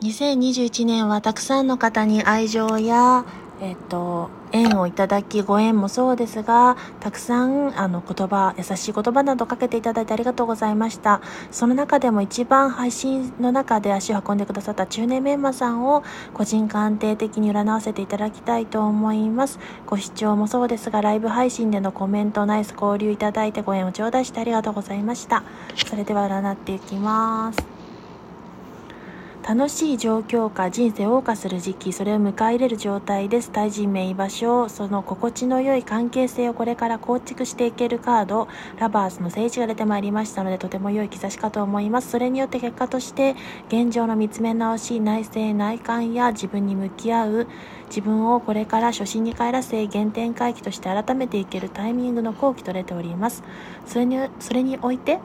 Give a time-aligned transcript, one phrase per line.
[0.00, 3.24] 2021年はたくさんの方に愛情や、
[3.60, 11.20] えっと、縁をいただき、ご縁もそうですが、たくさん、あの、言葉、優しい言葉などかけていただいてありがとうございました。
[11.50, 19.58] その中でも一番配信の中で足を運んでくださった中年メンマさんを、個人間定的に占わせていただきたいと思います。
[19.84, 25.42] ご視聴もそうですが、ライブ配信でのコメント、ナイス交流いただいてご縁を頂戴してありがとうございました。
[25.74, 27.77] それでは占っていきます。
[29.48, 33.50] 楽しい状況下、人生を謳歌する時期、それを迎え入れる状態です。
[33.50, 38.46] 対人名居場所、その心地の良い関係性をこれから構築していけるカード、
[38.78, 42.10] ラバースの聖地が出てまいりましたので、とても良い兆しかと思います。
[42.10, 43.36] それによって結果として、
[43.68, 47.46] 現状の見つめ直し、内政内観や自分に向き合う、
[47.86, 53.42] 自分をこれから初心に帰らせ、原点回帰として改めていけるタイミングの後期と出ております。
[53.86, 55.20] それに、それにおいて、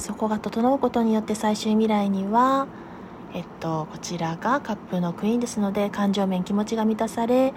[0.00, 2.66] そこが整うことによって最終未来には、
[3.34, 7.52] えっと、こちらがカップのクイーンですので感情面気持ちが満たされ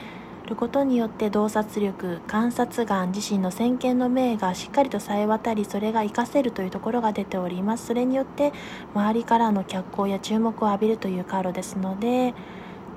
[0.48, 7.86] ることによって洞察力観察眼自身の先見の明がしっかりとさえ渡りそれが活かせるというところが出ております。
[7.88, 8.52] それによって
[8.94, 12.34] 周りからの脚光や注目を浴びるというカードですので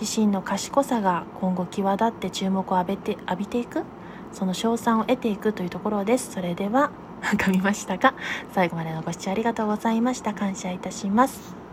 [0.01, 3.85] 自身の賢さが今後際立って注目を浴びて浴びていく
[4.33, 6.33] その賞賛を得ていくというところです。
[6.33, 6.91] それでは
[7.23, 8.15] 噛みましたが
[8.53, 10.35] 最後までのご視聴ありがとうございました。
[10.35, 11.64] 感謝いたします。